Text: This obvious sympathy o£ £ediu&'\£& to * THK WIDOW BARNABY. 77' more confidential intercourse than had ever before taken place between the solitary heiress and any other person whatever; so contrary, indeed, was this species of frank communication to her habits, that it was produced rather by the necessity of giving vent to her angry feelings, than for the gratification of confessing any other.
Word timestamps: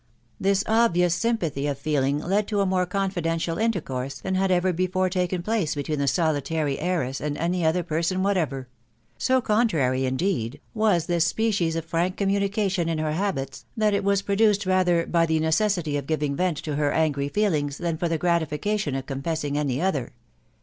This 0.39 0.63
obvious 0.67 1.13
sympathy 1.13 1.65
o£ 1.65 1.73
£ediu&'\£& 1.73 1.75
to 1.75 1.75
* 1.75 1.75
THK 1.75 1.85
WIDOW 1.93 2.21
BARNABY. 2.25 2.49
77' 2.49 2.69
more 2.69 2.85
confidential 2.87 3.57
intercourse 3.59 4.19
than 4.19 4.33
had 4.33 4.49
ever 4.49 4.73
before 4.73 5.09
taken 5.11 5.43
place 5.43 5.75
between 5.75 5.99
the 5.99 6.07
solitary 6.07 6.79
heiress 6.79 7.21
and 7.21 7.37
any 7.37 7.63
other 7.63 7.83
person 7.83 8.23
whatever; 8.23 8.67
so 9.19 9.39
contrary, 9.41 10.05
indeed, 10.07 10.59
was 10.73 11.05
this 11.05 11.27
species 11.27 11.75
of 11.75 11.85
frank 11.85 12.17
communication 12.17 12.87
to 12.87 13.03
her 13.03 13.11
habits, 13.11 13.65
that 13.77 13.93
it 13.93 14.03
was 14.03 14.23
produced 14.23 14.65
rather 14.65 15.05
by 15.05 15.27
the 15.27 15.39
necessity 15.39 15.95
of 15.97 16.07
giving 16.07 16.35
vent 16.35 16.57
to 16.57 16.77
her 16.77 16.91
angry 16.91 17.29
feelings, 17.29 17.77
than 17.77 17.95
for 17.95 18.09
the 18.09 18.17
gratification 18.17 18.95
of 18.95 19.05
confessing 19.05 19.55
any 19.55 19.79
other. 19.79 20.13